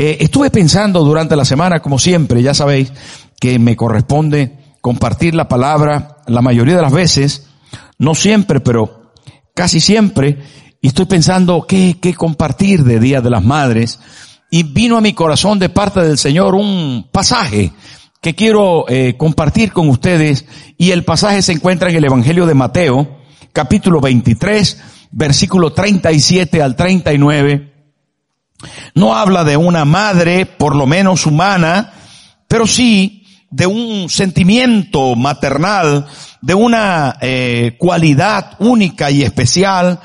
[0.00, 2.92] Eh, estuve pensando durante la semana, como siempre, ya sabéis
[3.40, 7.48] que me corresponde compartir la palabra la mayoría de las veces,
[7.98, 9.12] no siempre, pero
[9.54, 10.38] casi siempre,
[10.80, 13.98] y estoy pensando qué, compartir de Día de las Madres,
[14.52, 17.72] y vino a mi corazón de parte del Señor un pasaje
[18.22, 20.44] que quiero eh, compartir con ustedes,
[20.76, 23.17] y el pasaje se encuentra en el Evangelio de Mateo,
[23.58, 27.74] capítulo 23, versículo 37 al 39,
[28.94, 31.92] no habla de una madre, por lo menos humana,
[32.46, 36.06] pero sí de un sentimiento maternal,
[36.40, 39.98] de una eh, cualidad única y especial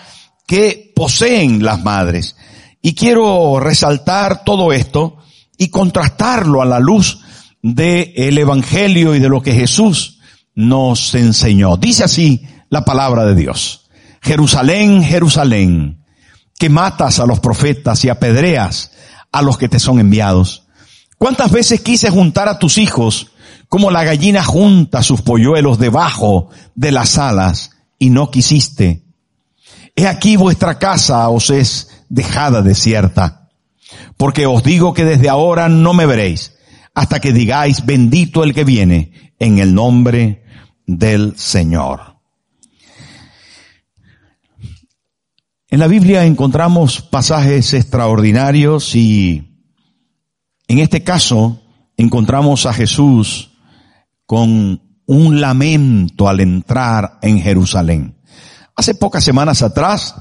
[0.48, 2.36] que poseen las madres.
[2.82, 5.18] Y quiero resaltar todo esto
[5.60, 7.20] y contrastarlo a la luz
[7.62, 10.22] del Evangelio y de lo que Jesús
[10.56, 11.78] nos enseñó.
[11.78, 13.86] Dice así la palabra de Dios.
[14.24, 16.04] Jerusalén, Jerusalén
[16.58, 18.92] que matas a los profetas y apedreas
[19.32, 20.64] a los que te son enviados.
[21.20, 23.32] ¿Cuántas veces quise juntar a tus hijos
[23.70, 29.04] como la gallina junta sus polluelos debajo de las alas y no quisiste?
[29.96, 33.50] He aquí vuestra casa os es dejada desierta,
[34.18, 36.56] porque os digo que desde ahora no me veréis
[36.96, 40.44] hasta que digáis bendito el que viene en el nombre
[40.88, 42.13] del Señor.
[45.74, 49.58] En la Biblia encontramos pasajes extraordinarios y
[50.68, 51.64] en este caso
[51.98, 53.50] encontramos a Jesús
[54.28, 58.22] con un lamento al entrar en Jerusalén.
[58.76, 60.14] Hace pocas semanas atrás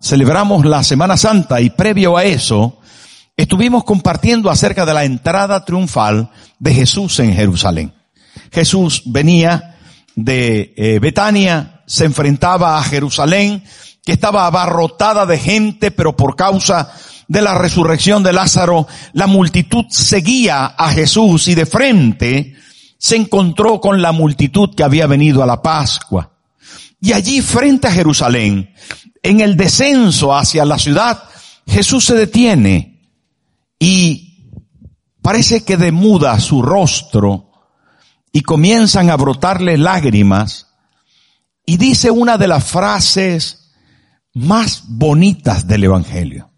[0.00, 2.78] celebramos la Semana Santa y previo a eso
[3.36, 7.92] estuvimos compartiendo acerca de la entrada triunfal de Jesús en Jerusalén.
[8.52, 9.78] Jesús venía
[10.14, 13.64] de eh, Betania, se enfrentaba a Jerusalén,
[14.04, 16.92] que estaba abarrotada de gente, pero por causa
[17.28, 22.54] de la resurrección de Lázaro, la multitud seguía a Jesús y de frente
[22.98, 26.32] se encontró con la multitud que había venido a la Pascua.
[27.00, 28.72] Y allí frente a Jerusalén,
[29.22, 31.22] en el descenso hacia la ciudad,
[31.66, 33.00] Jesús se detiene
[33.78, 34.50] y
[35.20, 37.50] parece que demuda su rostro
[38.32, 40.68] y comienzan a brotarle lágrimas
[41.64, 43.61] y dice una de las frases
[44.34, 46.50] más bonitas del Evangelio.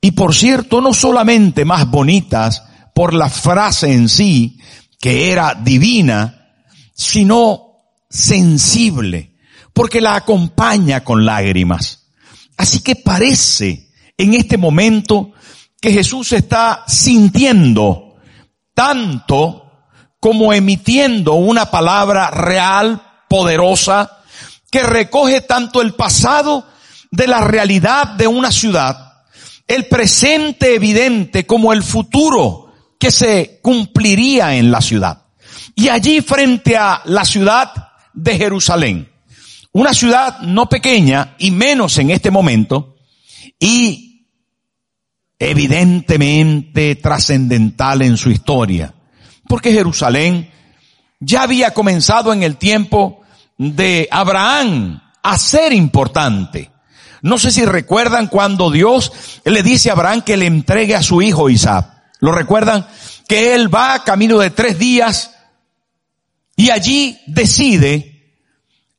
[0.00, 2.62] Y por cierto, no solamente más bonitas
[2.94, 4.58] por la frase en sí,
[5.00, 6.52] que era divina,
[6.94, 7.66] sino
[8.08, 9.34] sensible,
[9.72, 12.08] porque la acompaña con lágrimas.
[12.56, 15.32] Así que parece en este momento
[15.80, 18.16] que Jesús está sintiendo
[18.74, 19.66] tanto
[20.20, 24.18] como emitiendo una palabra real, poderosa,
[24.70, 26.66] que recoge tanto el pasado
[27.10, 29.24] de la realidad de una ciudad,
[29.66, 35.26] el presente evidente como el futuro que se cumpliría en la ciudad.
[35.74, 37.72] Y allí frente a la ciudad
[38.14, 39.10] de Jerusalén,
[39.72, 42.96] una ciudad no pequeña y menos en este momento,
[43.58, 44.26] y
[45.38, 48.94] evidentemente trascendental en su historia,
[49.46, 50.50] porque Jerusalén
[51.20, 53.20] ya había comenzado en el tiempo
[53.58, 56.70] de Abraham a ser importante.
[57.22, 59.12] No sé si recuerdan cuando Dios
[59.44, 61.86] le dice a Abraham que le entregue a su hijo Isaac.
[62.20, 62.86] ¿Lo recuerdan?
[63.28, 65.32] Que él va camino de tres días
[66.56, 68.34] y allí decide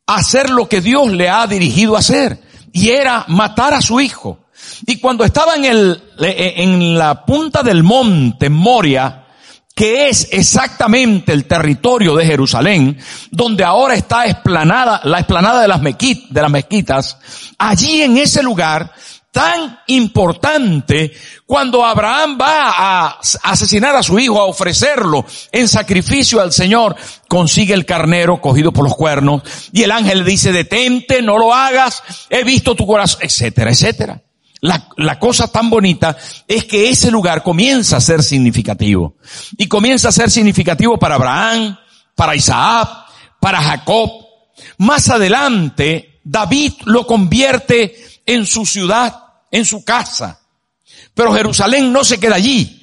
[0.05, 2.41] hacer lo que Dios le ha dirigido a hacer.
[2.71, 4.45] Y era matar a su hijo.
[4.85, 9.26] Y cuando estaba en el, en la punta del monte Moria,
[9.77, 12.97] que es exactamente el territorio de Jerusalén,
[13.29, 17.19] donde ahora está esplanada, la esplanada de las, de las mezquitas,
[17.59, 18.91] allí en ese lugar
[19.31, 21.13] tan importante,
[21.45, 26.95] cuando Abraham va a asesinar a su hijo, a ofrecerlo en sacrificio al Señor,
[27.27, 31.53] consigue el carnero cogido por los cuernos, y el ángel le dice, detente, no lo
[31.53, 32.01] hagas,
[32.31, 34.23] he visto tu corazón, etcétera, etcétera.
[34.61, 36.17] La, cosa tan bonita
[36.47, 39.15] es que ese lugar comienza a ser significativo.
[39.57, 41.77] Y comienza a ser significativo para Abraham,
[42.15, 42.89] para Isaac,
[43.39, 44.09] para Jacob.
[44.79, 47.95] Más adelante, David lo convierte
[48.25, 49.15] en su ciudad,
[49.51, 50.39] en su casa.
[51.13, 52.73] Pero Jerusalén no se queda allí.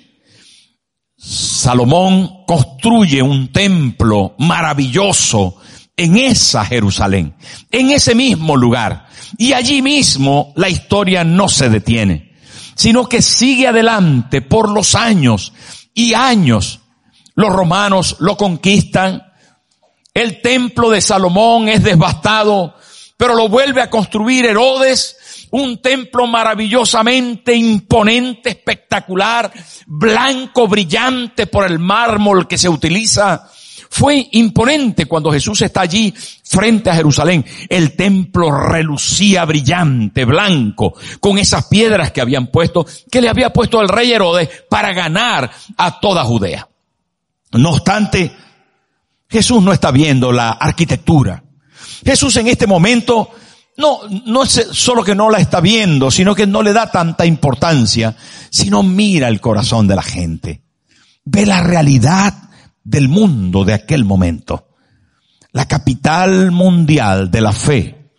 [1.16, 5.56] Salomón construye un templo maravilloso
[5.96, 7.34] en esa Jerusalén,
[7.70, 9.06] en ese mismo lugar.
[9.38, 12.34] Y allí mismo la historia no se detiene,
[12.74, 15.52] sino que sigue adelante por los años
[15.94, 16.80] y años.
[17.34, 19.22] Los romanos lo conquistan,
[20.12, 22.76] el templo de Salomón es devastado,
[23.16, 25.16] pero lo vuelve a construir Herodes,
[25.50, 29.52] un templo maravillosamente imponente, espectacular,
[29.86, 33.48] blanco, brillante por el mármol que se utiliza.
[33.96, 36.12] Fue imponente cuando Jesús está allí
[36.42, 37.44] frente a Jerusalén.
[37.68, 43.80] El templo relucía brillante, blanco, con esas piedras que habían puesto, que le había puesto
[43.80, 46.68] el rey Herodes para ganar a toda Judea.
[47.52, 48.34] No obstante,
[49.28, 51.44] Jesús no está viendo la arquitectura.
[52.04, 53.30] Jesús en este momento
[53.76, 57.26] no, no es solo que no la está viendo, sino que no le da tanta
[57.26, 58.16] importancia,
[58.50, 60.62] sino mira el corazón de la gente.
[61.24, 62.43] Ve la realidad
[62.84, 64.68] del mundo de aquel momento.
[65.52, 68.12] La capital mundial de la fe.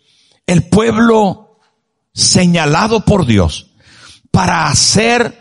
[0.46, 1.58] El pueblo
[2.12, 3.70] señalado por Dios
[4.30, 5.38] para hacer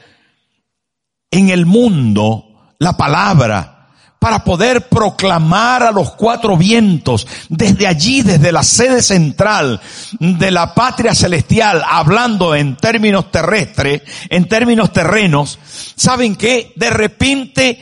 [1.31, 3.75] en el mundo la palabra
[4.19, 9.80] para poder proclamar a los cuatro vientos desde allí, desde la sede central
[10.19, 15.60] de la patria celestial, hablando en términos terrestres, en términos terrenos,
[15.95, 17.80] saben que de repente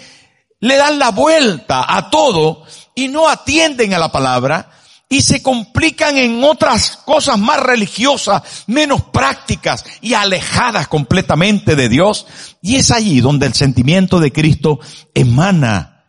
[0.63, 2.63] le dan la vuelta a todo
[2.95, 4.71] y no atienden a la palabra
[5.09, 12.25] y se complican en otras cosas más religiosas, menos prácticas y alejadas completamente de Dios.
[12.61, 14.79] Y es allí donde el sentimiento de Cristo
[15.13, 16.05] emana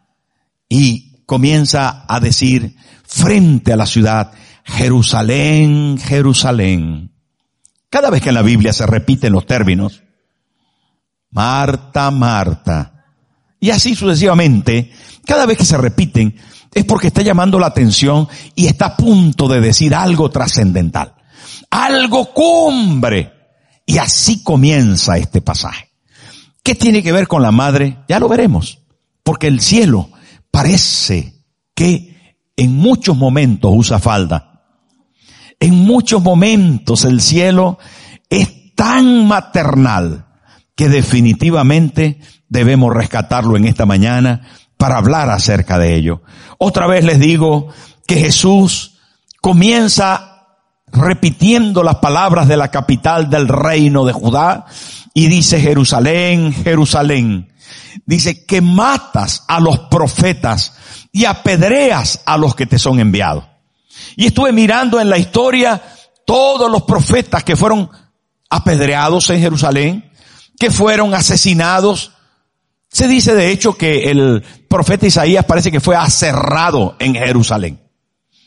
[0.69, 4.31] y comienza a decir frente a la ciudad,
[4.65, 7.11] Jerusalén, Jerusalén.
[7.91, 10.05] Cada vez que en la Biblia se repiten los términos,
[11.33, 12.94] Marta, Marta,
[13.65, 14.91] y así sucesivamente,
[15.25, 16.37] cada vez que se repiten
[16.75, 21.15] es porque está llamando la atención y está a punto de decir algo trascendental,
[21.71, 23.33] algo cumbre.
[23.87, 25.89] Y así comienza este pasaje.
[26.63, 28.01] ¿Qué tiene que ver con la madre?
[28.07, 28.81] Ya lo veremos,
[29.23, 30.11] porque el cielo
[30.51, 34.67] parece que en muchos momentos usa falda.
[35.59, 37.79] En muchos momentos el cielo
[38.29, 40.27] es tan maternal
[40.77, 42.21] que definitivamente
[42.55, 44.43] debemos rescatarlo en esta mañana
[44.79, 46.23] para hablar acerca de ello.
[46.57, 47.69] Otra vez les digo
[48.07, 48.99] que Jesús
[49.43, 50.47] comienza
[50.87, 54.67] repitiendo las palabras de la capital del reino de Judá
[55.13, 57.53] y dice Jerusalén, Jerusalén,
[58.07, 60.75] dice que matas a los profetas
[61.13, 63.45] y apedreas a los que te son enviados.
[64.17, 65.83] Y estuve mirando en la historia
[66.25, 67.91] todos los profetas que fueron
[68.49, 70.13] apedreados en Jerusalén,
[70.59, 72.14] que fueron asesinados.
[72.95, 77.81] Se dice de hecho que el profeta Isaías parece que fue aserrado en Jerusalén.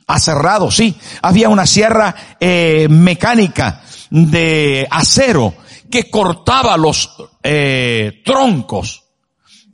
[0.08, 0.96] Aserrado, sí.
[1.22, 5.54] Había una sierra eh, mecánica de acero
[5.92, 7.14] que cortaba los
[7.44, 9.04] eh, troncos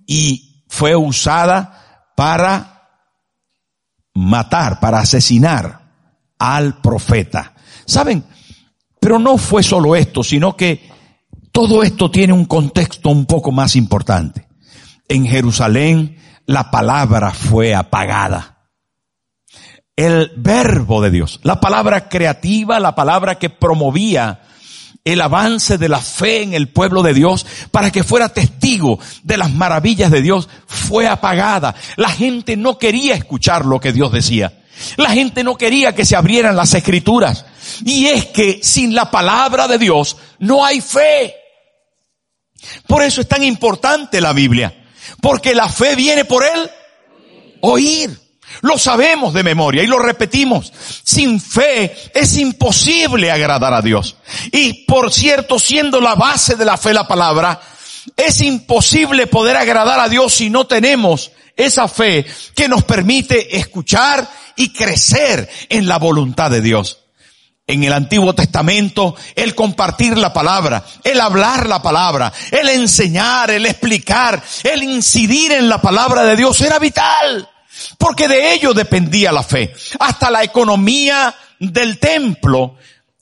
[0.08, 2.90] y fue usada para
[4.16, 5.92] matar, para asesinar
[6.40, 7.54] al profeta.
[7.86, 8.24] ¿Saben?
[9.00, 10.90] Pero no fue solo esto, sino que
[11.52, 14.48] todo esto tiene un contexto un poco más importante.
[15.08, 18.70] En Jerusalén la palabra fue apagada.
[19.96, 24.42] El verbo de Dios, la palabra creativa, la palabra que promovía
[25.06, 29.38] el avance de la fe en el pueblo de Dios para que fuera testigo de
[29.38, 31.76] las maravillas de Dios fue apagada.
[31.98, 34.62] La gente no quería escuchar lo que Dios decía.
[34.98, 37.46] La gente no quería que se abrieran las escrituras.
[37.86, 41.36] Y es que sin la palabra de Dios no hay fe.
[42.88, 44.83] Por eso es tan importante la Biblia.
[45.22, 46.70] Porque la fe viene por él
[47.62, 48.20] oír.
[48.62, 50.72] Lo sabemos de memoria y lo repetimos.
[51.04, 54.16] Sin fe es imposible agradar a Dios.
[54.52, 57.60] Y por cierto, siendo la base de la fe la palabra,
[58.16, 64.30] es imposible poder agradar a Dios si no tenemos esa fe que nos permite escuchar
[64.56, 67.03] y crecer en la voluntad de Dios.
[67.66, 73.66] En el Antiguo Testamento, el compartir la palabra, el hablar la palabra, el enseñar, el
[73.66, 77.50] explicar, el incidir en la palabra de Dios era vital.
[77.98, 79.74] Porque de ello dependía la fe.
[80.00, 82.76] Hasta la economía del templo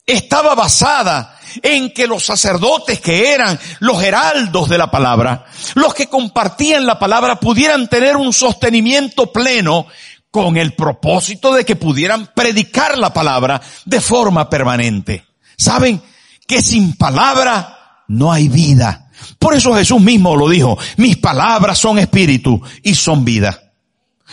[0.04, 5.44] estaba basada en que los sacerdotes que eran los heraldos de la palabra,
[5.74, 9.86] los que compartían la palabra, pudieran tener un sostenimiento pleno
[10.32, 15.26] con el propósito de que pudieran predicar la palabra de forma permanente.
[15.56, 16.02] ¿Saben?
[16.48, 19.10] Que sin palabra no hay vida.
[19.38, 23.60] Por eso Jesús mismo lo dijo, mis palabras son espíritu y son vida.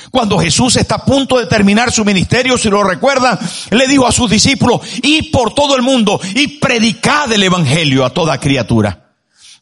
[0.10, 3.38] Cuando Jesús está a punto de terminar su ministerio, si lo recuerdan,
[3.72, 8.14] le dijo a sus discípulos, y por todo el mundo y predicad el evangelio a
[8.14, 9.08] toda criatura.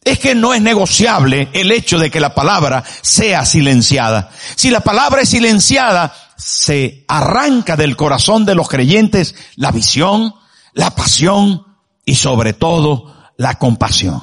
[0.04, 4.30] Es que no es negociable el hecho de que la palabra sea silenciada.
[4.54, 10.34] Si la palabra es silenciada, se arranca del corazón de los creyentes la visión,
[10.72, 11.66] la pasión
[12.04, 14.22] y sobre todo la compasión.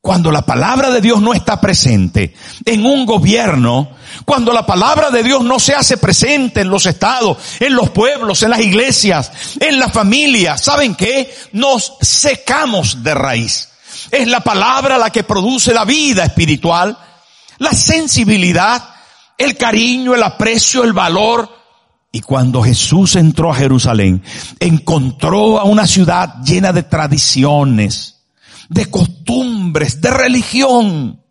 [0.00, 3.90] Cuando la palabra de Dios no está presente en un gobierno,
[4.24, 8.42] cuando la palabra de Dios no se hace presente en los estados, en los pueblos,
[8.42, 11.34] en las iglesias, en la familia, ¿saben qué?
[11.52, 13.68] Nos secamos de raíz.
[14.10, 16.96] Es la palabra la que produce la vida espiritual,
[17.58, 18.88] la sensibilidad,
[19.38, 21.48] el cariño, el aprecio, el valor.
[22.10, 24.22] Y cuando Jesús entró a Jerusalén,
[24.60, 28.24] encontró a una ciudad llena de tradiciones,
[28.68, 31.22] de costumbres, de religión,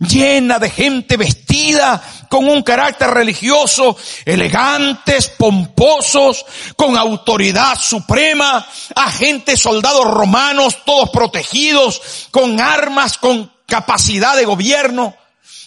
[0.00, 6.46] llena de gente vestida con un carácter religioso, elegantes, pomposos,
[6.76, 15.14] con autoridad suprema, agentes soldados romanos, todos protegidos, con armas, con capacidad de gobierno.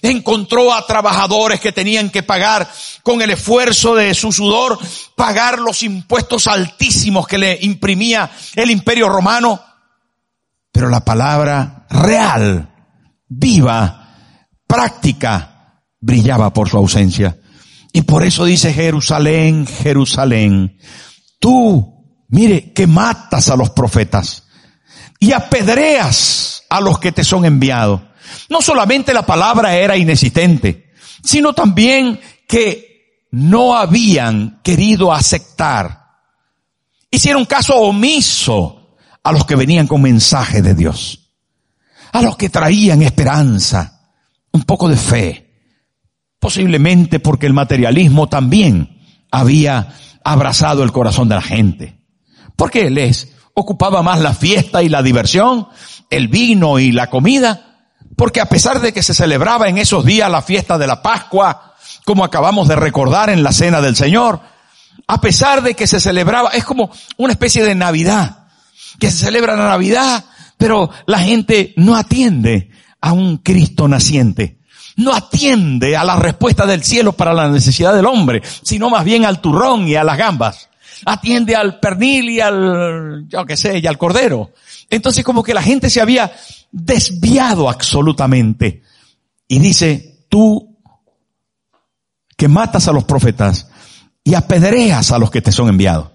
[0.04, 4.78] Encontró a trabajadores que tenían que pagar con el esfuerzo de su sudor,
[5.16, 9.60] pagar los impuestos altísimos que le imprimía el imperio romano
[10.74, 12.68] pero la palabra real,
[13.30, 14.16] viva,
[14.66, 17.38] práctica, brillaba por su ausencia.
[17.94, 20.80] Y por eso dice Jerusalén, Jerusalén,
[21.38, 24.46] tú, mire, que matas a los profetas
[25.20, 28.02] y apedreas a los que te son enviados.
[28.50, 30.92] No solamente la palabra era inexistente,
[31.24, 36.04] sino también que no habían querido aceptar.
[37.10, 41.32] Hicieron caso omiso a los que venían con mensaje de Dios,
[42.12, 44.12] a los que traían esperanza,
[44.52, 45.52] un poco de fe,
[46.40, 49.00] posiblemente porque el materialismo también
[49.32, 52.00] había abrazado el corazón de la gente,
[52.56, 55.68] porque les ocupaba más la fiesta y la diversión,
[56.10, 57.73] el vino y la comida,
[58.16, 61.76] porque a pesar de que se celebraba en esos días la fiesta de la Pascua,
[62.06, 64.42] como acabamos de recordar en la cena del Señor,
[65.08, 68.48] a pesar de que se celebraba, es como una especie de Navidad,
[69.00, 70.26] que se celebra la Navidad,
[70.58, 72.70] pero la gente no atiende
[73.02, 74.60] a un Cristo naciente.
[74.96, 79.26] No atiende a la respuesta del cielo para la necesidad del hombre, sino más bien
[79.26, 80.70] al turrón y a las gambas.
[81.06, 84.52] Atiende al pernil y al, yo qué sé, y al cordero.
[84.90, 86.32] Entonces como que la gente se había
[86.74, 88.82] desviado absolutamente.
[89.48, 90.80] Y dice, tú
[92.36, 93.70] que matas a los profetas
[94.24, 96.10] y apedreas a los que te son enviados.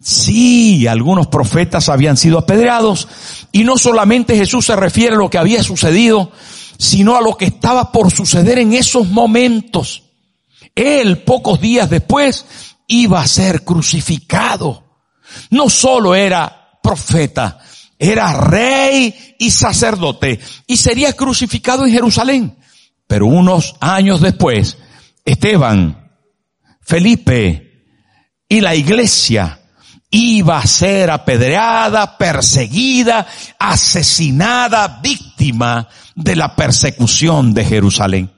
[0.00, 3.08] Sí, algunos profetas habían sido apedreados
[3.52, 6.30] y no solamente Jesús se refiere a lo que había sucedido,
[6.78, 10.04] sino a lo que estaba por suceder en esos momentos.
[10.74, 12.44] Él, pocos días después,
[12.86, 14.84] iba a ser crucificado.
[15.50, 17.58] No solo era profeta,
[18.08, 22.56] era rey y sacerdote y sería crucificado en Jerusalén.
[23.06, 24.78] Pero unos años después,
[25.24, 26.10] Esteban,
[26.80, 27.84] Felipe
[28.48, 29.60] y la iglesia
[30.10, 33.26] iba a ser apedreada, perseguida,
[33.58, 38.32] asesinada, víctima de la persecución de Jerusalén.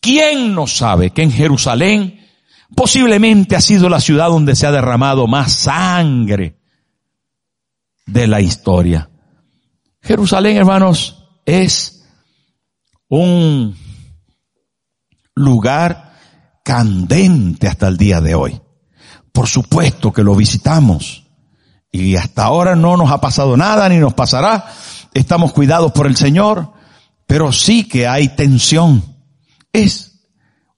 [0.00, 2.26] ¿Quién no sabe que en Jerusalén
[2.74, 6.61] posiblemente ha sido la ciudad donde se ha derramado más sangre
[8.06, 9.10] de la historia?
[10.00, 12.04] Jerusalén, hermanos, es
[13.08, 13.76] un
[15.34, 16.12] lugar
[16.64, 18.60] candente hasta el día de hoy.
[19.32, 21.26] Por supuesto que lo visitamos.
[21.90, 24.66] Y hasta ahora no nos ha pasado nada ni nos pasará.
[25.14, 26.72] Estamos cuidados por el Señor,
[27.26, 29.04] pero sí que hay tensión.
[29.72, 30.26] Es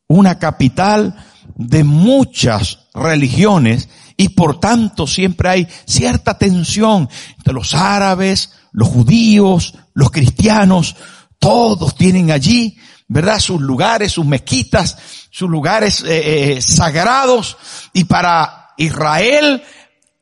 [0.09, 1.16] una capital
[1.54, 9.75] de muchas religiones y por tanto siempre hay cierta tensión entre los árabes, los judíos,
[9.94, 10.97] los cristianos,
[11.38, 12.76] todos tienen allí,
[13.09, 13.38] ¿verdad?
[13.38, 14.97] Sus lugares, sus mezquitas,
[15.30, 17.56] sus lugares eh, eh, sagrados
[17.92, 19.62] y para Israel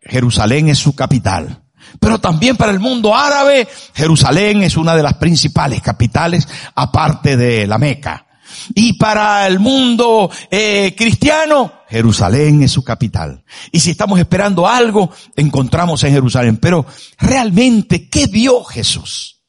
[0.01, 1.63] Jerusalén es su capital.
[2.01, 7.67] Pero también para el mundo árabe Jerusalén es una de las principales capitales aparte de
[7.67, 8.27] la Meca.
[8.75, 13.45] Y para el mundo eh, cristiano, Jerusalén es su capital.
[13.71, 16.57] Y si estamos esperando algo, encontramos en Jerusalén.
[16.57, 16.87] Pero
[17.19, 19.43] realmente, ¿qué vio Jesús?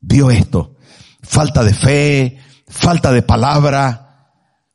[0.00, 0.76] Vio esto.
[1.22, 2.38] Falta de fe,
[2.68, 4.30] falta de palabra,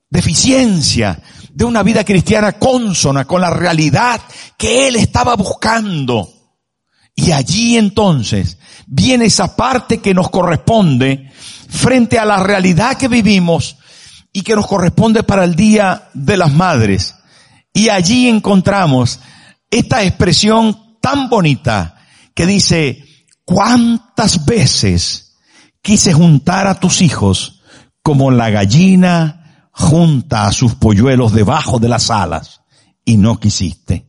[0.09, 1.21] deficiencia
[1.53, 4.21] de una vida cristiana consona con la realidad
[4.57, 6.29] que él estaba buscando.
[7.15, 11.31] Y allí entonces viene esa parte que nos corresponde
[11.71, 13.77] frente a la realidad que vivimos
[14.31, 17.15] y que nos corresponde para el Día de las Madres.
[17.73, 19.19] Y allí encontramos
[19.71, 21.95] esta expresión tan bonita
[22.35, 23.03] que dice,
[23.45, 25.37] ¿cuántas veces
[25.81, 27.61] quise juntar a tus hijos
[28.03, 32.61] como la gallina junta a sus polluelos debajo de las alas
[33.05, 34.07] y no quisiste.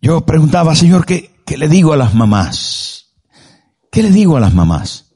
[0.00, 3.12] Yo preguntaba, Señor, ¿qué, qué le digo a las mamás?
[3.90, 5.11] ¿Qué le digo a las mamás?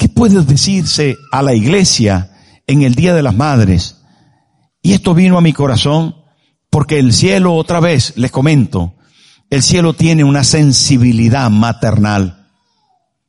[0.00, 2.30] ¿Qué puede decirse a la iglesia
[2.66, 3.98] en el Día de las Madres?
[4.80, 6.16] Y esto vino a mi corazón
[6.70, 8.94] porque el cielo, otra vez, les comento,
[9.50, 12.48] el cielo tiene una sensibilidad maternal.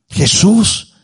[0.08, 0.94] Jesús,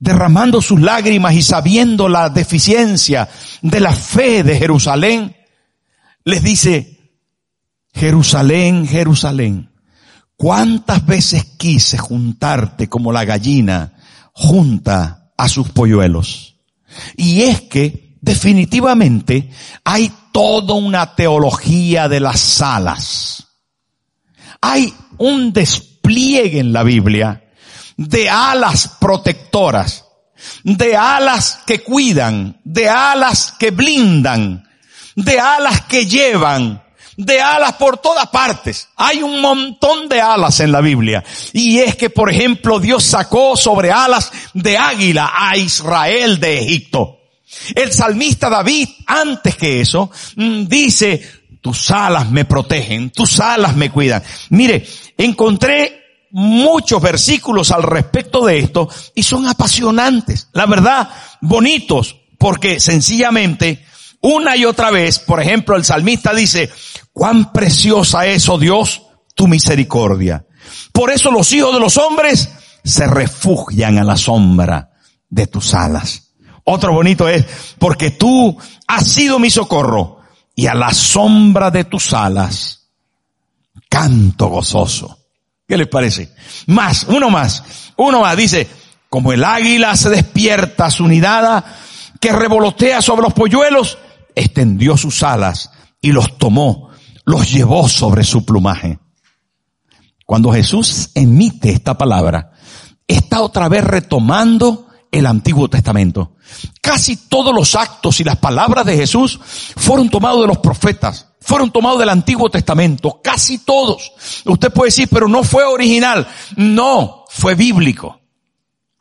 [0.00, 3.28] derramando sus lágrimas y sabiendo la deficiencia
[3.60, 5.36] de la fe de Jerusalén,
[6.24, 7.12] les dice,
[7.92, 9.72] Jerusalén, Jerusalén,
[10.36, 13.91] ¿cuántas veces quise juntarte como la gallina
[14.32, 16.56] junta a sus polluelos?
[17.16, 19.50] Y es que definitivamente
[19.84, 23.48] hay toda una teología de las alas.
[24.60, 27.44] Hay un despliegue en la Biblia
[27.96, 30.04] de alas protectoras,
[30.64, 34.64] de alas que cuidan, de alas que blindan,
[35.14, 36.82] de alas que llevan,
[37.24, 38.88] de alas por todas partes.
[38.96, 41.24] Hay un montón de alas en la Biblia.
[41.52, 47.18] Y es que, por ejemplo, Dios sacó sobre alas de águila a Israel de Egipto.
[47.74, 51.22] El salmista David, antes que eso, mm, dice,
[51.60, 54.22] tus alas me protegen, tus alas me cuidan.
[54.50, 54.86] Mire,
[55.16, 61.10] encontré muchos versículos al respecto de esto y son apasionantes, la verdad,
[61.42, 63.84] bonitos, porque sencillamente
[64.22, 66.70] una y otra vez, por ejemplo, el salmista dice,
[67.12, 69.02] cuán preciosa es, oh Dios,
[69.34, 70.46] tu misericordia.
[70.92, 72.50] Por eso los hijos de los hombres
[72.84, 74.90] se refugian a la sombra
[75.28, 76.32] de tus alas.
[76.64, 77.44] Otro bonito es,
[77.78, 80.20] porque tú has sido mi socorro
[80.54, 82.82] y a la sombra de tus alas
[83.88, 85.18] canto gozoso.
[85.68, 86.32] ¿Qué les parece?
[86.66, 88.36] Más, uno más, uno más.
[88.36, 88.68] Dice,
[89.10, 91.62] como el águila se despierta su nidada,
[92.18, 93.98] que revolotea sobre los polluelos,
[94.34, 96.88] extendió sus alas y los tomó,
[97.32, 98.98] los llevó sobre su plumaje.
[100.26, 102.52] Cuando Jesús emite esta palabra,
[103.08, 106.36] está otra vez retomando el Antiguo Testamento.
[106.82, 111.70] Casi todos los actos y las palabras de Jesús fueron tomados de los profetas, fueron
[111.70, 114.12] tomados del Antiguo Testamento, casi todos.
[114.44, 116.28] Usted puede decir, pero no fue original.
[116.56, 118.20] No, fue bíblico.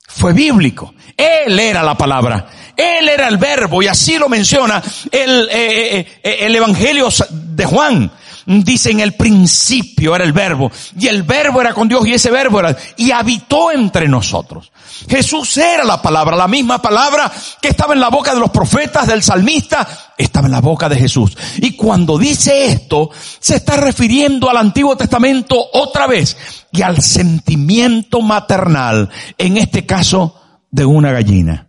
[0.08, 0.94] Fue bíblico.
[1.18, 2.50] Él era la palabra.
[2.78, 7.66] Él era el verbo y así lo menciona el, eh, eh, eh, el Evangelio de
[7.66, 8.12] Juan
[8.60, 12.32] dice en el principio era el verbo y el verbo era con Dios y ese
[12.32, 14.72] verbo era y habitó entre nosotros.
[15.10, 19.08] Jesús era la palabra, la misma palabra que estaba en la boca de los profetas,
[19.08, 19.88] del salmista,
[20.18, 21.38] estaba en la boca de Jesús.
[21.58, 23.10] Y cuando dice esto,
[23.40, 26.38] se está refiriendo al Antiguo Testamento otra vez
[26.72, 30.36] y al sentimiento maternal, en este caso
[30.70, 31.68] de una gallina.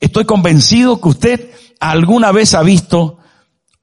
[0.00, 3.18] Estoy convencido que usted alguna vez ha visto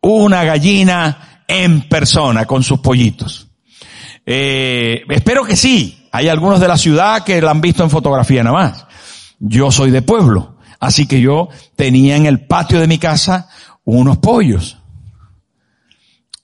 [0.01, 3.47] una gallina en persona con sus pollitos.
[4.25, 6.07] Eh, espero que sí.
[6.11, 8.85] Hay algunos de la ciudad que la han visto en fotografía nada más.
[9.39, 13.49] Yo soy de pueblo, así que yo tenía en el patio de mi casa
[13.83, 14.77] unos pollos.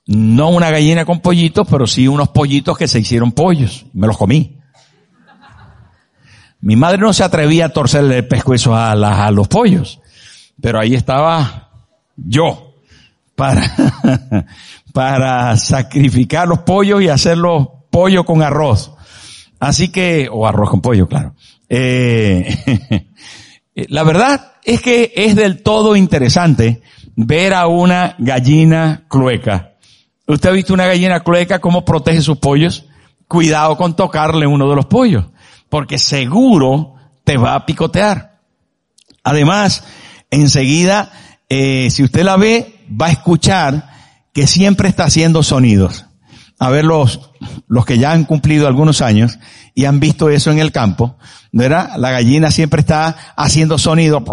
[0.07, 3.85] No una gallina con pollitos, pero sí unos pollitos que se hicieron pollos.
[3.93, 4.59] Me los comí.
[6.61, 9.99] Mi madre no se atrevía a torcerle el pescuezo a, a los pollos,
[10.59, 11.69] pero ahí estaba
[12.15, 12.75] yo
[13.35, 13.61] para,
[14.95, 18.93] para sacrificar los pollos y hacerlos pollo con arroz.
[19.59, 21.35] Así que, o arroz con pollo, claro.
[21.67, 23.09] Eh,
[23.89, 26.81] la verdad es que es del todo interesante
[27.17, 29.73] ver a una gallina clueca.
[30.27, 32.85] ¿Usted ha visto una gallina clueca cómo protege sus pollos?
[33.27, 35.25] Cuidado con tocarle uno de los pollos,
[35.67, 36.93] porque seguro
[37.25, 38.39] te va a picotear.
[39.25, 39.83] Además,
[40.31, 41.11] enseguida,
[41.49, 43.94] eh, si usted la ve, va a escuchar
[44.35, 46.05] que siempre está haciendo sonidos.
[46.59, 47.31] A ver los,
[47.67, 49.39] los que ya han cumplido algunos años
[49.73, 51.17] y han visto eso en el campo,
[51.53, 51.95] ¿verdad?
[51.97, 54.23] La gallina siempre está haciendo sonido.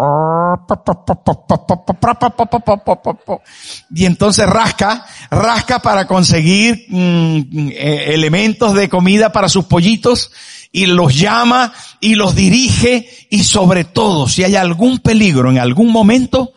[3.95, 10.31] Y entonces rasca, rasca para conseguir mm, elementos de comida para sus pollitos
[10.71, 15.91] y los llama y los dirige y sobre todo si hay algún peligro en algún
[15.91, 16.53] momento,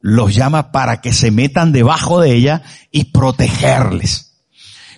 [0.00, 4.32] los llama para que se metan debajo de ella y protegerles.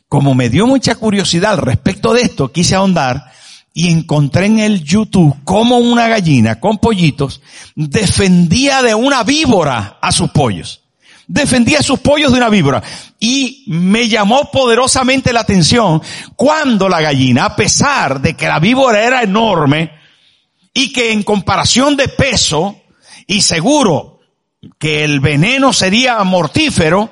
[0.08, 3.32] Como me dio mucha curiosidad respecto de esto, quise ahondar
[3.74, 7.40] y encontré en el YouTube cómo una gallina con pollitos
[7.74, 10.80] defendía de una víbora a sus pollos.
[11.26, 12.82] Defendía a sus pollos de una víbora.
[13.18, 16.02] Y me llamó poderosamente la atención
[16.36, 19.92] cuando la gallina, a pesar de que la víbora era enorme
[20.74, 22.76] y que en comparación de peso
[23.26, 24.11] y seguro
[24.78, 27.10] que el veneno sería mortífero,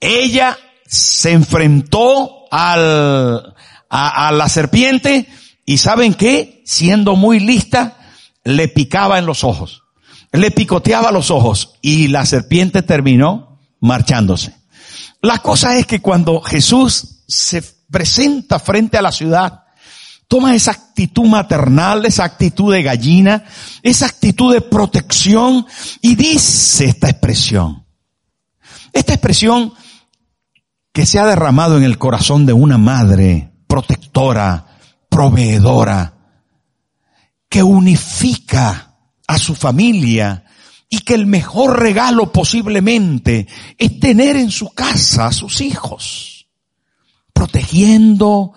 [0.00, 3.54] ella se enfrentó al,
[3.88, 5.28] a, la serpiente
[5.66, 6.62] y ¿saben qué?
[6.64, 7.98] Siendo muy lista,
[8.44, 9.82] le picaba en los ojos,
[10.32, 14.54] le picoteaba los ojos y la serpiente terminó marchándose.
[15.22, 19.64] La cosa es que cuando Jesús se presenta frente a la ciudad,
[20.30, 23.42] toma esa actitud maternal, esa actitud de gallina,
[23.82, 25.66] esa actitud de protección
[26.00, 27.84] y dice esta expresión.
[28.92, 29.72] Esta expresión
[30.92, 36.14] que se ha derramado en el corazón de una madre protectora, proveedora,
[37.48, 40.44] que unifica a su familia
[40.88, 46.46] y que el mejor regalo posiblemente es tener en su casa a sus hijos,
[47.32, 48.54] protegiendo,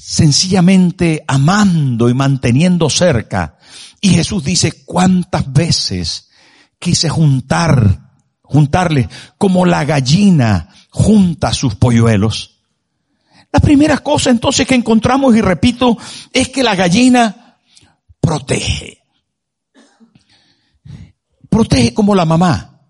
[0.00, 3.58] sencillamente amando y manteniendo cerca.
[4.00, 6.30] Y Jesús dice, ¿cuántas veces
[6.78, 12.62] quise juntar, juntarle como la gallina junta sus polluelos?
[13.52, 15.98] La primera cosa entonces que encontramos, y repito,
[16.32, 17.58] es que la gallina
[18.20, 19.02] protege.
[21.50, 22.80] Protege como la mamá.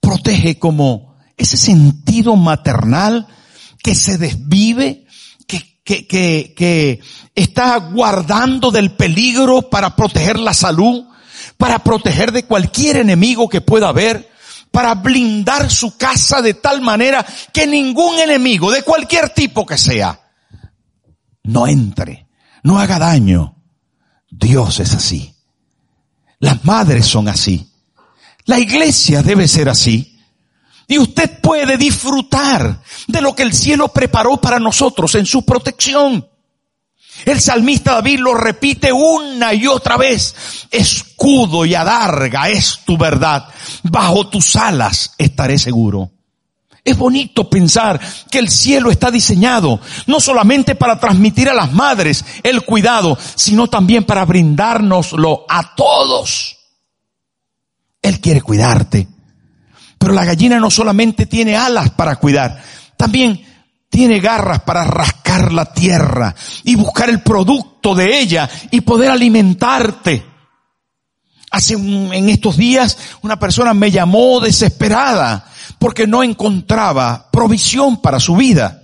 [0.00, 3.26] Protege como ese sentido maternal
[3.82, 5.01] que se desvive,
[5.84, 7.00] que, que, que,
[7.34, 11.04] está guardando del peligro para proteger la salud,
[11.56, 14.32] para proteger de cualquier enemigo que pueda haber
[14.72, 20.18] para blindar su casa de tal manera que ningún enemigo, de cualquier tipo que sea,
[21.44, 22.26] no entre,
[22.64, 23.56] no haga daño.
[24.30, 25.34] Dios es así.
[26.38, 27.70] Las madres son así.
[28.46, 30.11] La iglesia debe ser así.
[30.92, 36.28] Y usted puede disfrutar de lo que el cielo preparó para nosotros en su protección.
[37.24, 40.34] El salmista David lo repite una y otra vez.
[40.70, 43.48] Escudo y adarga es tu verdad.
[43.84, 46.10] Bajo tus alas estaré seguro.
[46.84, 47.98] Es bonito pensar
[48.30, 53.66] que el cielo está diseñado no solamente para transmitir a las madres el cuidado, sino
[53.66, 56.58] también para brindárnoslo a todos.
[58.02, 59.08] Él quiere cuidarte.
[60.02, 62.60] Pero la gallina no solamente tiene alas para cuidar,
[62.96, 63.40] también
[63.88, 66.34] tiene garras para rascar la tierra
[66.64, 70.26] y buscar el producto de ella y poder alimentarte.
[71.52, 75.46] Hace en estos días una persona me llamó desesperada
[75.78, 78.81] porque no encontraba provisión para su vida.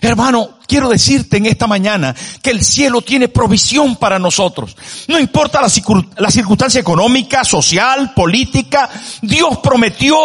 [0.00, 4.76] Hermano, quiero decirte en esta mañana que el cielo tiene provisión para nosotros.
[5.08, 8.90] No importa la, circunstancia económica, social, política,
[9.22, 10.16] Dios prometió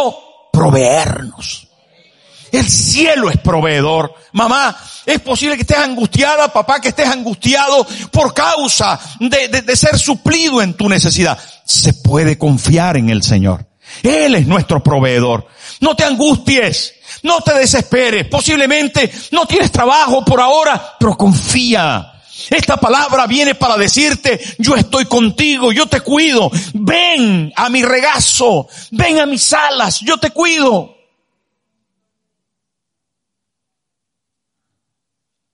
[0.51, 1.67] proveernos.
[2.51, 4.13] El cielo es proveedor.
[4.33, 10.61] Mamá, es posible que estés angustiada, papá, que estés angustiado por causa de, ser suplido
[10.61, 11.37] en tu necesidad.
[11.63, 13.70] Se puede confiar en el Señor.
[14.03, 15.47] Él es nuestro proveedor.
[15.79, 18.27] No te angusties, no te desesperes.
[18.27, 22.07] Posiblemente no tienes trabajo por ahora, pero confía.
[22.49, 26.49] Esta palabra viene para decirte, yo estoy contigo, yo te cuido.
[26.73, 30.95] Ven a mi regazo, ven a mis alas, yo te cuido.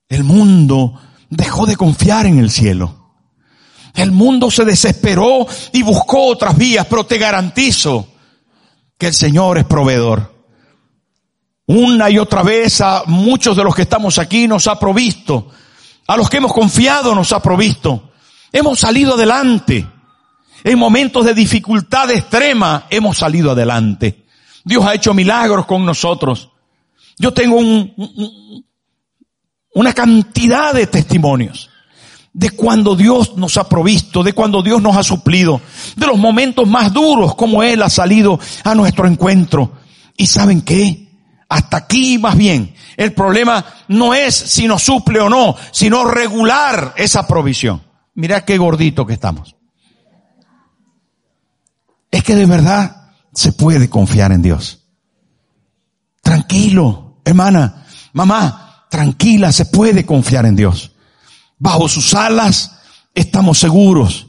[0.08, 0.98] El mundo
[1.28, 2.94] dejó de confiar en el cielo.
[3.94, 8.08] El mundo se desesperó y buscó otras vías, pero te garantizo
[8.98, 10.34] que el Señor es proveedor.
[11.66, 15.50] Una y otra vez a muchos de los que estamos aquí nos ha provisto.
[16.06, 18.10] A los que hemos confiado nos ha provisto.
[18.52, 19.86] Hemos salido adelante.
[20.64, 24.26] En momentos de dificultad extrema hemos salido adelante.
[24.64, 26.50] Dios ha hecho milagros con nosotros.
[27.18, 28.66] Yo tengo un, un,
[29.74, 31.67] una cantidad de testimonios
[32.38, 35.60] de cuando Dios nos ha provisto, de cuando Dios nos ha suplido,
[35.96, 39.72] de los momentos más duros como Él ha salido a nuestro encuentro.
[40.16, 41.08] Y saben qué?
[41.48, 46.94] Hasta aquí más bien, el problema no es si nos suple o no, sino regular
[46.96, 47.82] esa provisión.
[48.14, 49.56] Mira qué gordito que estamos.
[52.12, 54.84] Es que de verdad se puede confiar en Dios.
[56.22, 60.92] Tranquilo, hermana, mamá, tranquila, se puede confiar en Dios.
[61.58, 62.72] Bajo sus alas
[63.14, 64.26] estamos seguros.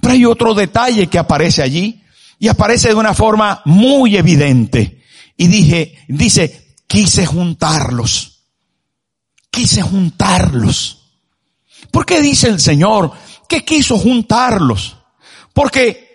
[0.00, 2.02] Pero hay otro detalle que aparece allí
[2.38, 5.02] y aparece de una forma muy evidente.
[5.36, 8.40] Y dije, dice, quise juntarlos.
[9.50, 11.06] Quise juntarlos.
[11.90, 13.12] ¿Por qué dice el Señor
[13.48, 14.96] que quiso juntarlos?
[15.52, 16.06] Porque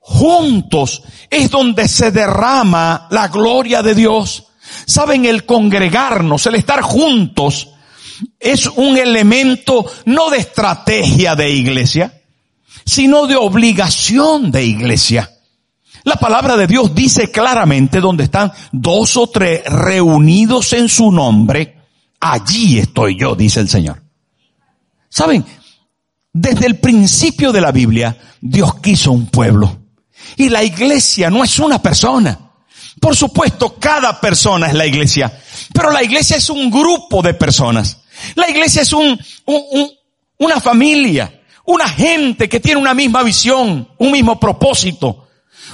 [0.00, 4.46] juntos es donde se derrama la gloria de Dios.
[4.86, 7.68] Saben, el congregarnos, el estar juntos,
[8.38, 12.22] es un elemento no de estrategia de iglesia,
[12.84, 15.30] sino de obligación de iglesia.
[16.04, 21.82] La palabra de Dios dice claramente donde están dos o tres reunidos en su nombre,
[22.20, 24.02] allí estoy yo, dice el Señor.
[25.08, 25.44] ¿Saben?
[26.32, 29.76] Desde el principio de la Biblia, Dios quiso un pueblo.
[30.36, 32.38] Y la iglesia no es una persona.
[33.00, 35.32] Por supuesto, cada persona es la iglesia.
[35.72, 37.98] Pero la iglesia es un grupo de personas.
[38.34, 39.18] La iglesia es un,
[40.38, 45.28] una familia, una gente que tiene una misma visión, un mismo propósito,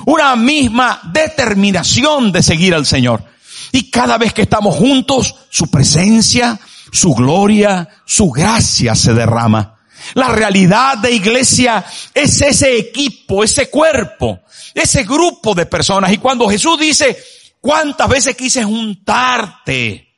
[0.07, 3.25] una misma determinación de seguir al Señor.
[3.73, 6.59] Y cada vez que estamos juntos, su presencia,
[6.93, 9.81] su gloria, su gracia se derrama.
[10.15, 14.41] La realidad de iglesia es ese equipo, ese cuerpo,
[14.75, 16.13] ese grupo de personas.
[16.13, 17.17] Y cuando Jesús dice,
[17.61, 20.09] ¿cuántas veces quise juntarte?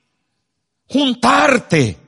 [0.88, 2.05] Juntarte.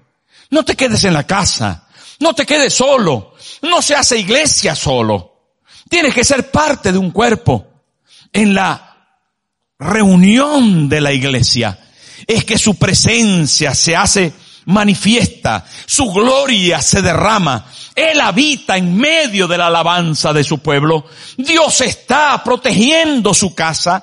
[0.50, 1.87] No te quedes en la casa.
[2.20, 3.34] No te quedes solo.
[3.62, 5.56] No se hace iglesia solo.
[5.88, 7.66] Tienes que ser parte de un cuerpo.
[8.32, 8.88] En la
[9.78, 11.78] reunión de la iglesia
[12.26, 14.32] es que su presencia se hace
[14.68, 21.06] manifiesta, su gloria se derrama, Él habita en medio de la alabanza de su pueblo,
[21.38, 24.02] Dios está protegiendo su casa,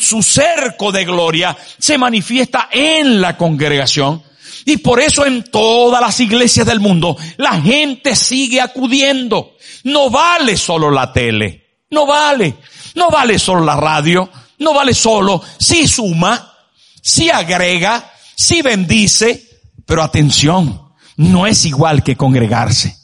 [0.00, 4.22] su cerco de gloria se manifiesta en la congregación.
[4.64, 9.56] Y por eso en todas las iglesias del mundo la gente sigue acudiendo.
[9.84, 12.56] No vale solo la tele, no vale,
[12.94, 16.54] no vale solo la radio, no vale solo, si suma,
[17.00, 22.96] si agrega, si bendice, pero atención, no es igual que congregarse.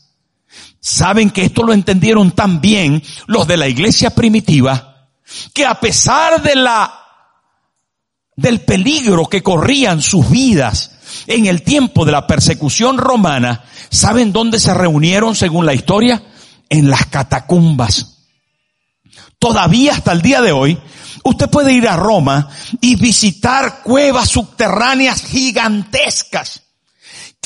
[0.80, 5.08] Saben que esto lo entendieron tan bien los de la iglesia primitiva,
[5.52, 7.05] que a pesar de la,
[8.36, 10.92] del peligro que corrían sus vidas
[11.26, 16.22] en el tiempo de la persecución romana, ¿saben dónde se reunieron según la historia?
[16.68, 18.26] En las catacumbas.
[19.38, 20.78] Todavía hasta el día de hoy,
[21.24, 22.48] usted puede ir a Roma
[22.80, 26.62] y visitar cuevas subterráneas gigantescas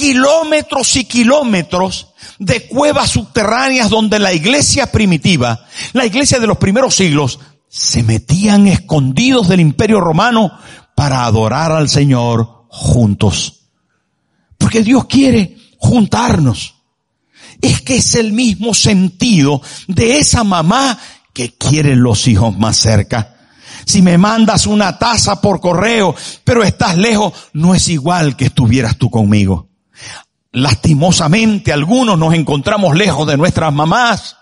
[0.01, 6.95] kilómetros y kilómetros de cuevas subterráneas donde la iglesia primitiva, la iglesia de los primeros
[6.95, 7.39] siglos,
[7.73, 10.51] se metían escondidos del imperio romano
[10.97, 13.61] para adorar al Señor juntos.
[14.59, 16.75] Porque Dios quiere juntarnos.
[17.63, 20.99] Es que es el mismo sentido de esa mamá
[21.33, 23.37] que quieren los hijos más cerca.
[23.87, 28.97] Si me mandas una taza por correo, pero estás lejos, no es igual que estuvieras
[28.97, 29.69] tú conmigo.
[30.51, 34.37] Lastimosamente algunos nos encontramos lejos de nuestras mamás.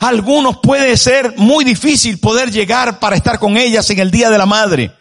[0.00, 4.38] Algunos puede ser muy difícil poder llegar para estar con ellas en el Día de
[4.38, 4.92] la Madre.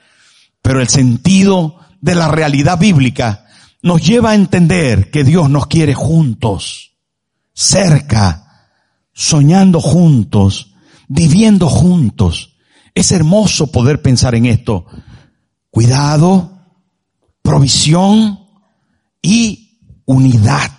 [0.62, 3.46] Pero el sentido de la realidad bíblica
[3.82, 6.98] nos lleva a entender que Dios nos quiere juntos,
[7.54, 8.68] cerca,
[9.14, 10.74] soñando juntos,
[11.08, 12.58] viviendo juntos.
[12.94, 14.86] Es hermoso poder pensar en esto.
[15.70, 16.66] Cuidado,
[17.42, 18.40] provisión
[19.22, 20.72] y unidad.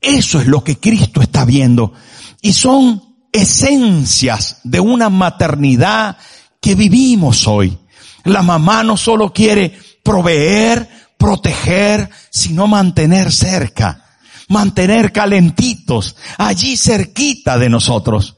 [0.00, 1.92] Eso es lo que Cristo está viendo.
[2.40, 6.16] Y son esencias de una maternidad
[6.60, 7.78] que vivimos hoy.
[8.24, 14.04] La mamá no solo quiere proveer, proteger, sino mantener cerca,
[14.48, 18.36] mantener calentitos, allí cerquita de nosotros.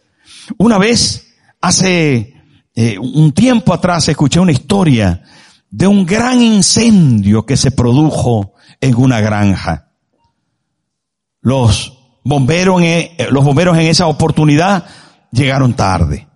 [0.57, 1.29] Una vez,
[1.61, 2.35] hace
[2.75, 5.23] eh, un tiempo atrás, escuché una historia
[5.71, 9.93] de un gran incendio que se produjo en una granja.
[11.41, 11.98] Los
[12.83, 14.85] e, los bomberos en esa oportunidad
[15.31, 16.27] llegaron tarde.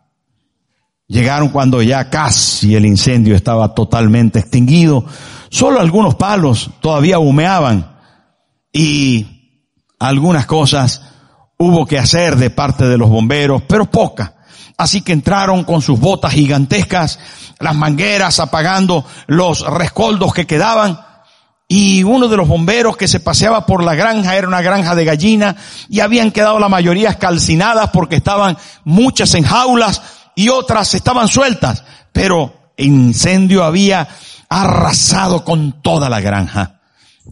[1.07, 5.05] Llegaron cuando ya casi el incendio estaba totalmente extinguido.
[5.51, 7.99] Solo algunos palos todavía humeaban
[8.73, 9.61] y
[9.99, 11.03] algunas cosas
[11.59, 14.33] hubo que hacer de parte de los bomberos, pero pocas.
[14.79, 17.19] Así que entraron con sus botas gigantescas,
[17.61, 20.99] las mangueras apagando los rescoldos que quedaban
[21.75, 25.07] y uno de los bomberos que se paseaba por la granja era una granja de
[25.07, 25.57] gallina
[25.89, 30.03] y habían quedado la mayoría calcinadas porque estaban muchas en jaulas
[30.35, 31.83] y otras estaban sueltas,
[32.13, 34.07] pero el incendio había
[34.51, 36.83] arrasado con toda la granja.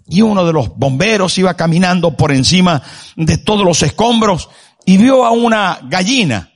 [0.09, 2.81] Y uno de los bomberos iba caminando por encima
[3.17, 4.49] de todos los escombros
[4.87, 6.51] y vio a una gallina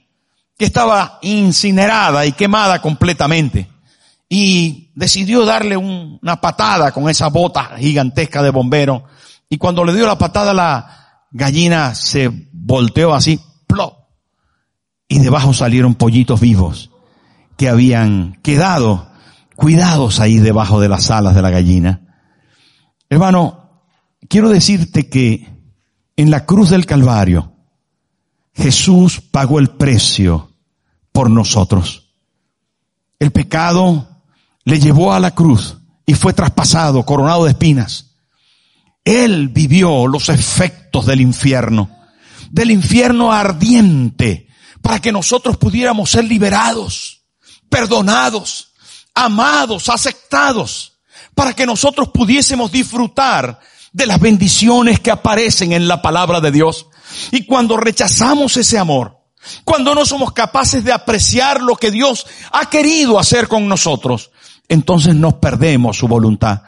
[0.56, 3.73] que estaba incinerada y quemada completamente
[4.36, 9.04] y decidió darle una patada con esa bota gigantesca de bombero.
[9.48, 13.96] Y cuando le dio la patada la gallina se volteó así, plop.
[15.06, 16.90] Y debajo salieron pollitos vivos
[17.56, 19.12] que habían quedado
[19.54, 22.18] cuidados ahí debajo de las alas de la gallina.
[23.08, 23.84] Hermano,
[24.28, 25.46] quiero decirte que
[26.16, 27.52] en la cruz del Calvario
[28.52, 30.50] Jesús pagó el precio
[31.12, 32.00] por nosotros.
[33.20, 34.13] el pecado
[34.64, 38.16] le llevó a la cruz y fue traspasado, coronado de espinas.
[39.04, 41.90] Él vivió los efectos del infierno,
[42.50, 44.48] del infierno ardiente,
[44.80, 47.22] para que nosotros pudiéramos ser liberados,
[47.68, 48.72] perdonados,
[49.14, 50.98] amados, aceptados,
[51.34, 53.60] para que nosotros pudiésemos disfrutar
[53.92, 56.86] de las bendiciones que aparecen en la palabra de Dios.
[57.30, 59.18] Y cuando rechazamos ese amor,
[59.64, 64.30] cuando no somos capaces de apreciar lo que Dios ha querido hacer con nosotros,
[64.68, 66.62] entonces nos perdemos su voluntad.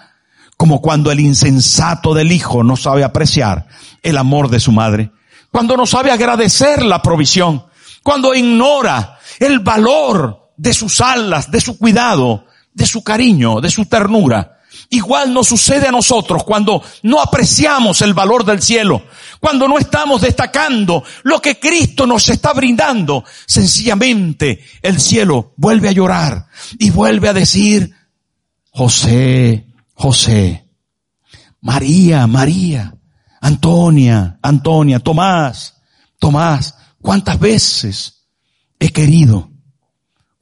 [0.56, 3.66] Como cuando el insensato del hijo no sabe apreciar
[4.02, 5.11] el amor de su madre.
[5.50, 7.64] Cuando no sabe agradecer la provisión.
[8.02, 13.87] Cuando ignora el valor de sus alas, de su cuidado, de su cariño, de su
[13.87, 14.55] ternura.
[14.90, 19.03] Igual nos sucede a nosotros cuando no apreciamos el valor del cielo,
[19.40, 23.25] cuando no estamos destacando lo que Cristo nos está brindando.
[23.46, 26.46] Sencillamente el cielo vuelve a llorar
[26.79, 27.92] y vuelve a decir,
[28.70, 30.68] José, José,
[31.61, 32.94] María, María,
[33.40, 35.75] Antonia, Antonia, Tomás,
[36.18, 38.27] Tomás, ¿cuántas veces
[38.79, 39.51] he querido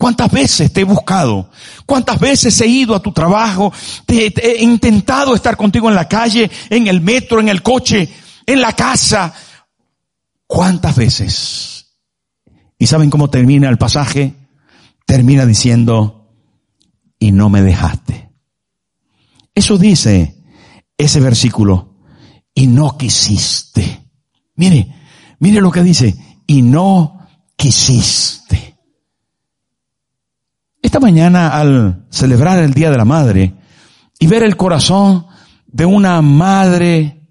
[0.05, 1.49] ¿Cuántas veces te he buscado?
[1.87, 3.73] ¿Cuántas veces he ido a tu trabajo?
[4.05, 8.07] Te, he intentado estar contigo en la calle, en el metro, en el coche,
[8.45, 9.33] en la casa.
[10.47, 11.87] ¿Cuántas veces?
[12.79, 14.35] ¿Y saben cómo termina el pasaje?
[15.07, 16.29] Termina diciendo,
[17.19, 18.29] y no me dejaste.
[19.55, 20.37] Eso dice
[20.99, 21.95] ese versículo,
[22.55, 24.05] y no quisiste.
[24.57, 24.87] Mire,
[25.39, 26.15] mire lo que dice,
[26.47, 28.64] y no quisiste.
[30.85, 33.55] Esta mañana al celebrar el Día de la Madre
[34.19, 35.27] y ver el corazón
[35.67, 37.27] de una madre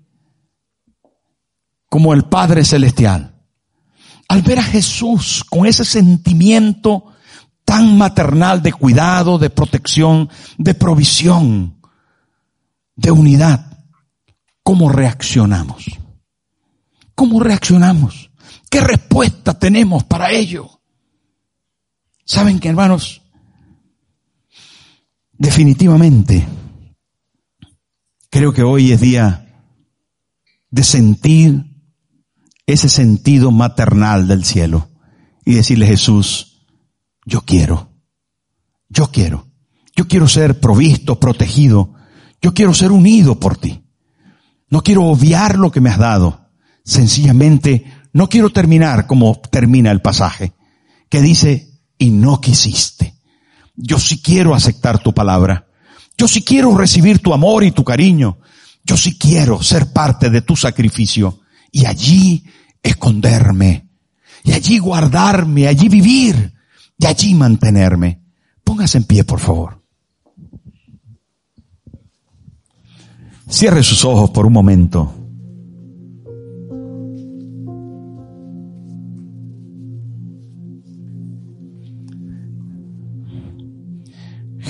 [1.88, 3.36] como el Padre Celestial,
[4.28, 7.14] al ver a Jesús con ese sentimiento
[7.64, 11.80] tan maternal de cuidado, de protección, de provisión,
[12.96, 13.86] de unidad,
[14.64, 15.86] ¿cómo reaccionamos?
[17.14, 18.32] ¿Cómo reaccionamos?
[18.68, 20.82] ¿Qué respuesta tenemos para ello?
[22.26, 23.23] ¿Saben que hermanos?
[25.44, 26.48] Definitivamente,
[28.30, 29.62] creo que hoy es día
[30.72, 31.66] de sentir
[32.66, 34.88] ese sentido maternal del cielo
[35.44, 36.66] y decirle Jesús,
[37.26, 37.92] yo quiero,
[38.88, 39.48] yo quiero,
[39.94, 41.94] yo quiero ser provisto, protegido,
[42.42, 43.84] yo quiero ser unido por ti.
[44.70, 46.52] No quiero obviar lo que me has dado,
[46.86, 50.54] sencillamente no quiero terminar como termina el pasaje,
[51.10, 53.14] que dice, y no quisiste.
[53.76, 55.68] Yo sí quiero aceptar tu palabra.
[56.18, 58.40] Yo sí quiero recibir tu amor y tu cariño.
[58.84, 61.40] Yo sí quiero ser parte de tu sacrificio
[61.72, 62.44] y allí
[62.82, 63.88] esconderme
[64.44, 66.54] y allí guardarme, allí vivir
[66.98, 68.22] y allí mantenerme.
[68.64, 69.82] Póngase en pie, por favor.
[73.50, 75.23] Cierre sus ojos por un momento.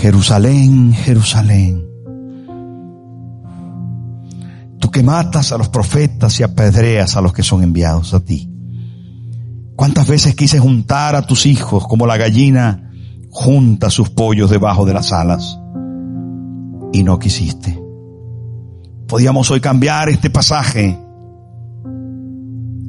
[0.04, 1.82] Jerusalén, Jerusalén.
[4.78, 8.52] Tú que matas a los profetas y apedreas a los que son enviados a ti.
[9.78, 12.92] ¿Cuántas veces quise juntar a tus hijos como la gallina
[13.30, 15.58] junta sus pollos debajo de las alas?
[16.92, 17.82] Y no quisiste.
[19.08, 21.00] Podíamos hoy cambiar este pasaje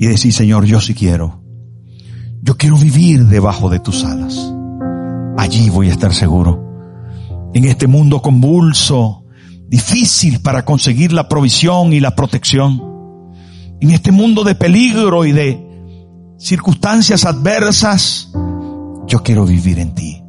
[0.01, 1.45] y decir, Señor, yo sí quiero.
[2.43, 4.53] Yo quiero vivir debajo de tus alas.
[5.39, 6.64] Allí voy a estar seguro
[7.55, 9.25] en este mundo convulso,
[9.69, 12.83] difícil para conseguir la provisión y la protección,
[13.81, 15.65] en este mundo de peligro y de
[16.39, 18.31] circunstancias adversas,
[19.07, 20.21] yo quiero vivir en ti.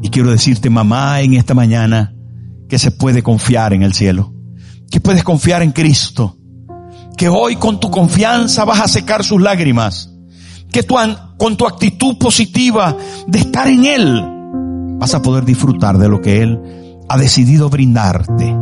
[0.00, 2.14] Y quiero decirte, mamá, en esta mañana,
[2.68, 4.32] que se puede confiar en el cielo,
[4.90, 6.38] que puedes confiar en Cristo,
[7.16, 10.12] que hoy con tu confianza vas a secar sus lágrimas,
[10.70, 10.96] que tú,
[11.38, 14.41] con tu actitud positiva de estar en Él,
[15.02, 16.60] vas a poder disfrutar de lo que Él
[17.08, 18.56] ha decidido brindarte.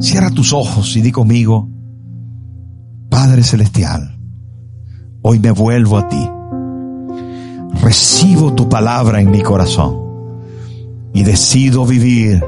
[0.00, 1.70] Cierra tus ojos y di conmigo,
[3.08, 4.18] Padre Celestial,
[5.22, 6.28] hoy me vuelvo a ti.
[7.80, 10.42] Recibo tu palabra en mi corazón
[11.14, 12.44] y decido vivir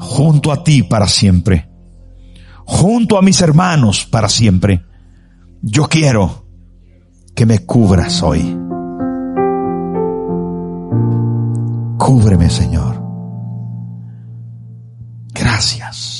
[0.00, 1.70] junto a ti para siempre,
[2.64, 4.84] junto a mis hermanos para siempre.
[5.62, 6.44] Yo quiero
[7.36, 8.66] que me cubras hoy.
[11.98, 13.02] Cúbreme, Señor.
[15.32, 16.15] Gracias.